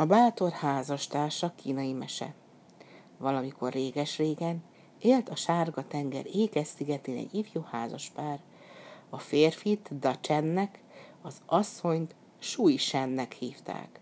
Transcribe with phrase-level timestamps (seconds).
[0.00, 2.34] A bátor házastársa kínai mese.
[3.18, 4.62] Valamikor réges-régen
[4.98, 8.40] élt a sárga tenger ékes szigetén egy ifjú házaspár.
[9.10, 10.82] A férfit Dacsennek,
[11.22, 14.00] az asszonyt Suisennek hívták.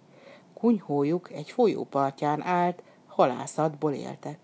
[0.55, 4.39] Kunyhójuk egy folyó partján állt, halászatból éltek.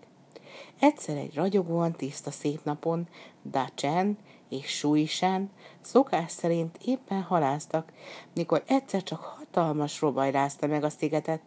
[0.79, 3.07] Egyszer egy ragyogóan tiszta szép napon
[3.49, 4.17] Dacsen
[4.49, 5.49] és Suisen
[5.81, 7.91] szokás szerint éppen haláztak,
[8.33, 11.41] mikor egyszer csak hatalmas robaj rázta meg a szigetet.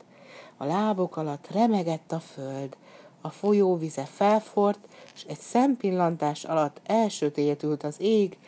[0.57, 2.77] A lábok alatt remegett a föld,
[3.21, 4.79] a folyóvize felfort,
[5.15, 8.39] és egy szempillantás alatt elsötétült az ég,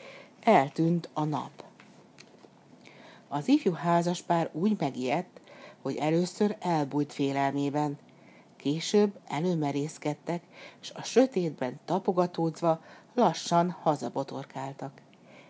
[0.40, 1.50] eltűnt a nap.
[3.28, 5.40] Az ifjú házaspár úgy megijedt,
[5.82, 7.98] hogy először elbújt félelmében,
[8.56, 10.42] később előmerészkedtek,
[10.80, 12.80] és a sötétben tapogatózva
[13.14, 14.92] lassan hazabotorkáltak.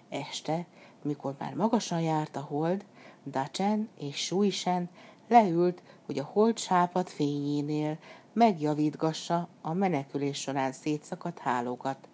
[0.09, 0.67] Este,
[1.03, 2.85] mikor már magasan járt a hold,
[3.27, 4.89] Dacsen és Suisen
[5.29, 7.99] leült, hogy a hold sápat fényénél
[8.33, 12.09] megjavítgassa a menekülés során szétszakadt hálókat.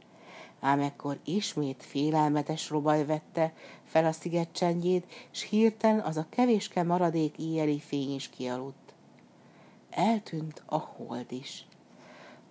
[0.60, 3.52] Ám ekkor ismét félelmetes robaj vette
[3.84, 8.94] fel a sziget csendjét, s hirtelen az a kevéske maradék éjjeli fény is kialudt.
[9.90, 11.66] Eltűnt a hold is.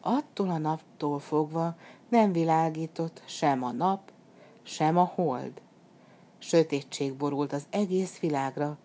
[0.02, 1.76] Attól a naptól fogva
[2.10, 4.12] nem világított sem a nap,
[4.64, 5.62] sem a hold.
[6.38, 8.78] Sötétség borult az egész világra,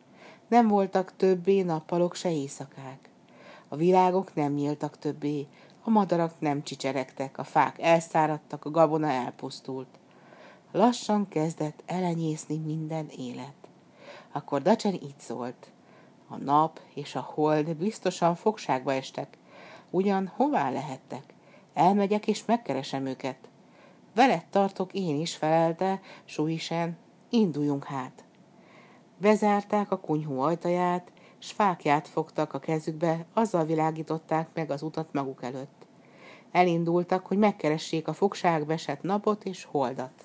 [0.48, 3.08] nem voltak többé nappalok se éjszakák.
[3.68, 5.46] A világok nem nyíltak többé,
[5.84, 9.88] a madarak nem csicseregtek, a fák elszáradtak, a gabona elpusztult.
[10.72, 13.54] Lassan kezdett elenyészni minden élet.
[14.32, 15.70] Akkor Dacsen így szólt.
[16.28, 19.38] A nap és a hold biztosan fogságba estek.
[19.90, 21.34] Ugyan hová lehettek?
[21.74, 23.36] Elmegyek és megkeresem őket.
[24.14, 26.98] Veled tartok én is, felelte Suisen.
[27.30, 28.24] Induljunk hát.
[29.18, 35.42] Bezárták a kunyhó ajtaját, s fákját fogtak a kezükbe, azzal világították meg az utat maguk
[35.42, 35.86] előtt.
[36.52, 40.24] Elindultak, hogy megkeressék a fogságba esett napot és holdat.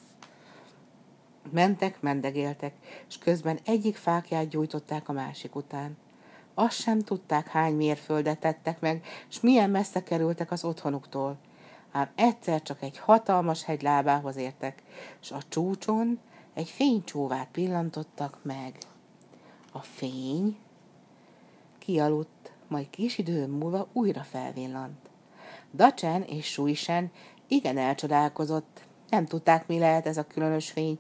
[1.52, 2.74] Mentek, mendegéltek,
[3.08, 5.98] és közben egyik fákját gyújtották a másik után.
[6.54, 11.38] Azt sem tudták, hány mérföldet tettek meg, és milyen messze kerültek az otthonuktól.
[11.92, 14.84] Ám egyszer csak egy hatalmas hegy lábához értek,
[15.22, 16.20] és a csúcson
[16.56, 18.78] egy fénycsóvát pillantottak meg.
[19.72, 20.58] A fény
[21.78, 25.10] kialudt, majd kis idő múlva újra felvillant.
[25.74, 27.12] Dacsen és Suisen
[27.48, 31.00] igen elcsodálkozott, nem tudták, mi lehet ez a különös fény,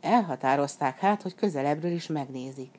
[0.00, 2.78] elhatározták hát, hogy közelebbről is megnézik.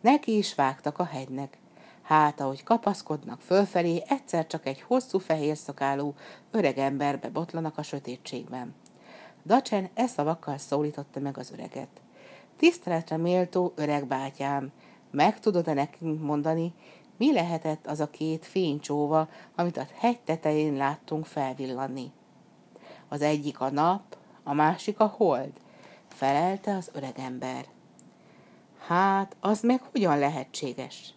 [0.00, 1.58] Neki is vágtak a hegynek.
[2.02, 6.14] Hát, ahogy kapaszkodnak fölfelé, egyszer csak egy hosszú fehér szakálú
[6.50, 8.74] öreg emberbe botlanak a sötétségben.
[9.46, 11.88] Dacsen e szavakkal szólította meg az öreget.
[12.56, 14.72] Tiszteletre méltó öreg bátyám,
[15.10, 16.72] meg tudod-e nekünk mondani,
[17.16, 22.12] mi lehetett az a két fénycsóva, amit a hegy tetején láttunk felvillanni?
[23.08, 25.52] Az egyik a nap, a másik a hold,
[26.08, 27.64] felelte az öregember.
[28.86, 31.14] Hát, az meg hogyan lehetséges?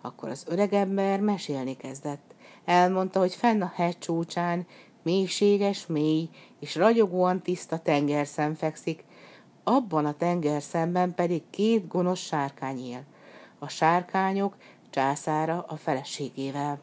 [0.00, 2.34] Akkor az öregember mesélni kezdett.
[2.64, 4.66] Elmondta, hogy fenn a hegy csúcsán
[5.04, 6.28] mélységes, mély
[6.60, 9.04] és ragyogóan tiszta tengerszem fekszik,
[9.64, 13.04] abban a tengerszemben pedig két gonosz sárkány él.
[13.58, 14.56] A sárkányok
[14.90, 16.80] császára a feleségével.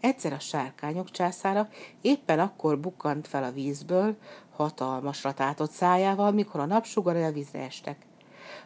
[0.00, 1.68] Egyszer a sárkányok császára
[2.00, 4.16] éppen akkor bukkant fel a vízből,
[4.56, 8.06] hatalmas ratátott szájával, mikor a napsugarai a vízre estek.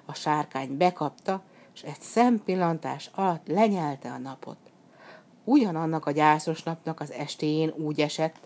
[0.05, 1.43] A sárkány bekapta,
[1.75, 4.68] és egy szempillantás alatt lenyelte a napot.
[5.49, 8.37] Ugyanannak a gyászos napnak az estéjén úgy esett,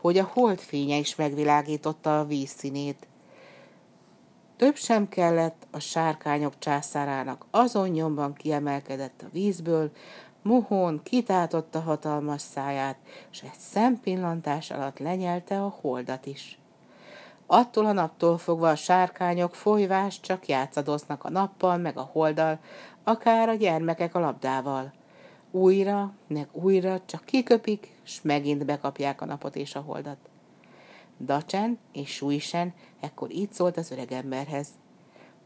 [0.00, 3.06] hogy a holdfénye is megvilágította a vízszínét.
[4.56, 9.90] Több sem kellett a sárkányok császárának, azon nyomban kiemelkedett a vízből,
[10.42, 12.96] Muhón kitátotta hatalmas száját,
[13.32, 16.58] és egy szempillantás alatt lenyelte a holdat is.
[17.46, 22.58] Attól a naptól fogva a sárkányok folyvás csak játszadoznak a nappal, meg a holdal,
[23.04, 24.92] akár a gyermekek a labdával.
[25.54, 30.16] Újra, meg újra csak kiköpik, s megint bekapják a napot és a holdat.
[31.20, 34.68] Dacsen és Suisen ekkor így szólt az öregemberhez.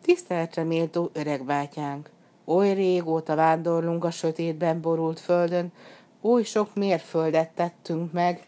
[0.02, 2.10] Tiszteletre méltó öreg bátyánk,
[2.44, 5.72] oly régóta vándorlunk a sötétben borult földön,
[6.20, 8.42] oly sok mérföldet tettünk meg,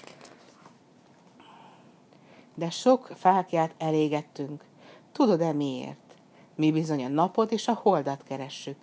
[2.54, 4.64] de sok fákját elégettünk.
[5.12, 6.14] Tudod-e miért?
[6.54, 8.76] Mi bizony a napot és a holdat keressük.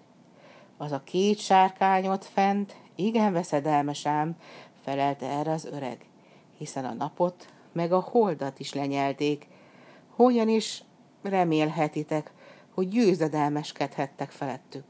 [0.77, 4.35] Az a két sárkányot fent, igen veszedelmes ám,
[4.83, 6.05] felelte erre az öreg,
[6.57, 9.47] hiszen a napot meg a holdat is lenyelték.
[10.09, 10.83] Hogyan is
[11.21, 12.31] remélhetitek,
[12.73, 14.83] hogy győzedelmeskedhettek felettük?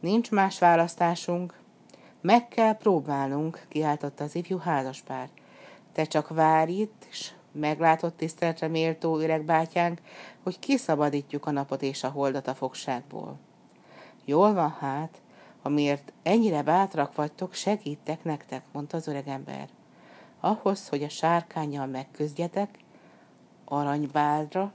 [0.00, 1.58] Nincs más választásunk.
[2.20, 5.28] Meg kell próbálnunk, kiáltotta az ifjú házaspár.
[5.92, 10.00] Te csak várj itt, és meglátott tiszteletre méltó öregbátyánk,
[10.42, 13.38] hogy kiszabadítjuk a napot és a holdat a fogságból.
[14.28, 15.20] Jól van hát,
[15.62, 19.68] amiért ennyire bátrak vagytok, segítek nektek, mondta az öregember.
[20.40, 22.78] Ahhoz, hogy a sárkányjal megküzdjetek,
[23.64, 24.72] aranybálra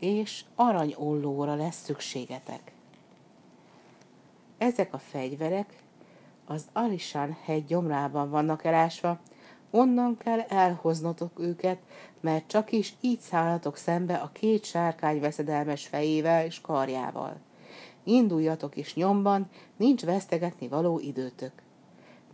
[0.00, 2.72] és aranyollóra lesz szükségetek.
[4.58, 5.82] Ezek a fegyverek
[6.46, 9.18] az Alisán hegy gyomrában vannak elásva,
[9.70, 11.78] onnan kell elhoznotok őket,
[12.20, 17.48] mert csak is így szállhatok szembe a két sárkány veszedelmes fejével és karjával.
[18.04, 21.52] Induljatok is nyomban, nincs vesztegetni való időtök.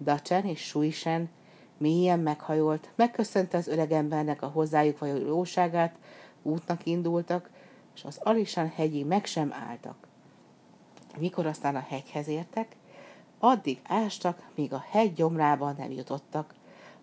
[0.00, 1.28] Dacsen és Suisen
[1.76, 5.98] mélyen meghajolt, megköszönte az öregembernek a hozzájuk való jóságát,
[6.42, 7.50] útnak indultak,
[7.94, 10.08] és az Alisán hegyig meg sem álltak.
[11.18, 12.76] Mikor aztán a hegyhez értek,
[13.38, 16.54] addig ástak, míg a hegy gyomrában nem jutottak,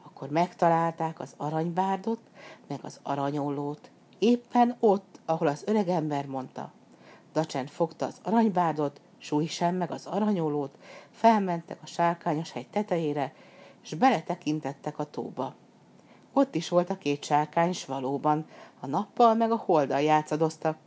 [0.04, 2.22] akkor megtalálták az aranybárdot,
[2.68, 6.72] meg az aranyollót, éppen ott, ahol az öregember mondta.
[7.34, 9.02] Dacsen fogta az aranybárdot,
[9.48, 10.78] sem meg az aranyolót,
[11.12, 13.34] felmentek a sárkányos hegy tetejére,
[13.84, 15.54] és beletekintettek a tóba.
[16.34, 18.46] Ott is volt a két sárkány, és valóban
[18.80, 20.78] a nappal meg a holdal játszadoztak,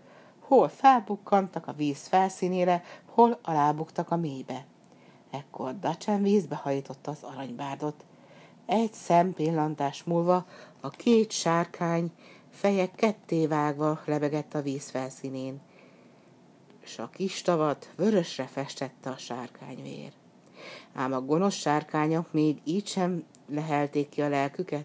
[0.41, 4.65] hol felbukkantak a víz felszínére, hol alábuktak a mélybe.
[5.31, 8.05] Ekkor Dacsen vízbe hajította az aranybárdot.
[8.67, 10.47] Egy szempillantás múlva
[10.81, 12.13] a két sárkány
[12.51, 15.61] feje ketté vágva lebegett a víz felszínén,
[16.87, 20.13] és a kis tavat vörösre festette a sárkányvér.
[20.95, 24.85] Ám a gonosz sárkányok még így sem lehelték ki a lelküket.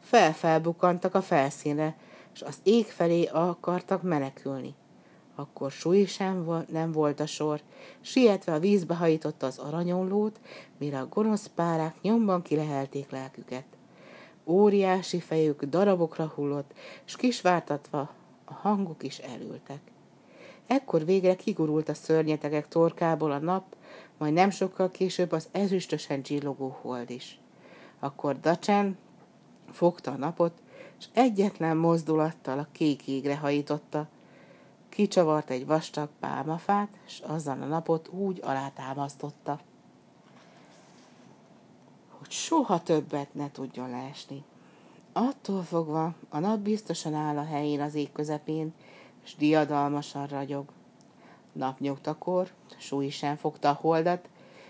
[0.00, 1.96] Felfelbukkantak a felszínre,
[2.34, 4.74] és az ég felé akartak menekülni.
[5.34, 7.60] Akkor súly sem nem volt a sor,
[8.00, 10.40] sietve a vízbe hajította az aranyollót,
[10.78, 13.64] mire a gonosz párák nyomban kilehelték lelküket.
[14.44, 16.72] Óriási fejük darabokra hullott,
[17.04, 18.10] s kisvártatva
[18.44, 19.89] a hangok is elültek.
[20.70, 23.76] Ekkor végre kigurult a szörnyetegek torkából a nap,
[24.18, 27.38] majd nem sokkal később az ezüstösen csillogó hold is.
[27.98, 28.98] Akkor Dacsen
[29.70, 30.52] fogta a napot,
[30.98, 34.08] és egyetlen mozdulattal a kék égre hajította,
[34.88, 39.60] kicsavart egy vastag pálmafát, és azzal a napot úgy alátámasztotta,
[42.18, 44.44] hogy soha többet ne tudjon leesni.
[45.12, 48.74] Attól fogva a nap biztosan áll a helyén az ég közepén,
[49.24, 50.64] és diadalmasan ragyog.
[51.52, 54.28] Napnyugtakor súly sem fogta a holdat,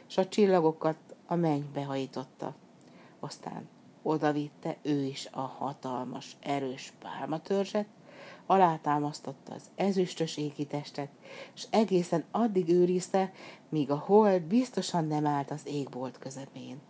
[0.09, 2.55] és a csillagokat a mennybe hajtotta.
[3.21, 3.69] Aztán
[4.03, 7.87] odavitte ő is a hatalmas, erős pálmatörzset,
[8.47, 11.09] alátámasztotta az ezüstös égi testet,
[11.55, 13.33] és egészen addig őrizte,
[13.69, 16.81] míg a hold biztosan nem állt az égbolt közepén.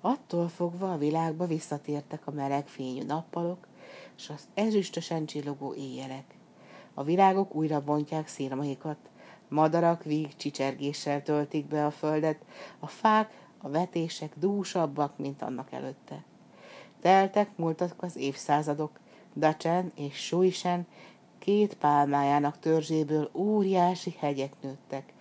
[0.00, 3.66] Attól fogva a világba visszatértek a meleg fényű nappalok,
[4.16, 6.37] és az ezüstösen csillogó éjjelek.
[6.98, 8.96] A virágok újra bontják szírmaikat,
[9.48, 12.44] madarak víg csicsergéssel töltik be a földet,
[12.78, 16.24] a fák, a vetések dúsabbak, mint annak előtte.
[17.00, 18.90] Teltek, múltak az évszázadok,
[19.36, 20.86] Dacsen és Suisen
[21.38, 25.12] két pálmájának törzséből óriási hegyek nőttek.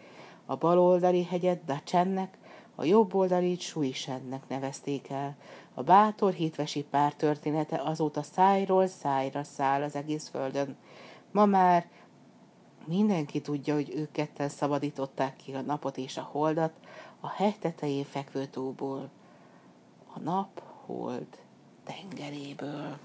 [0.45, 2.38] A baloldali hegyet Dacsennek,
[2.75, 5.36] a jobboldali Suisennek nevezték el.
[5.74, 10.77] A bátor hitvesi pár története azóta szájról szájra száll az egész földön.
[11.31, 11.89] Ma már
[12.86, 16.74] mindenki tudja, hogy ők ketten szabadították ki a napot és a holdat
[17.19, 19.10] a hegy tetején fekvő tóból.
[20.13, 21.27] A nap hold
[21.84, 22.98] tengeréből.